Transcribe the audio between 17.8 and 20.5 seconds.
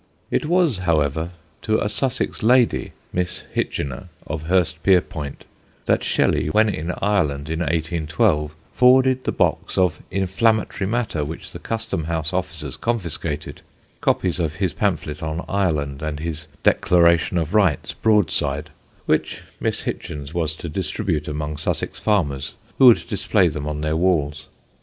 broadside, which Miss Hitchener